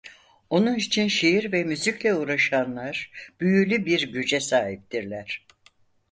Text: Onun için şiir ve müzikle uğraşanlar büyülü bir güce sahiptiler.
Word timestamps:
Onun 0.49 0.75
için 0.75 1.07
şiir 1.07 1.51
ve 1.51 1.63
müzikle 1.63 2.13
uğraşanlar 2.15 3.11
büyülü 3.39 3.85
bir 3.85 4.11
güce 4.13 4.39
sahiptiler. 4.39 5.45